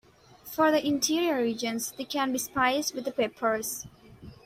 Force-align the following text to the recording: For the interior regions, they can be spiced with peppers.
For 0.45 0.71
the 0.71 0.83
interior 0.83 1.43
regions, 1.43 1.91
they 1.95 2.05
can 2.05 2.31
be 2.31 2.39
spiced 2.39 2.95
with 2.95 3.15
peppers. 3.15 3.85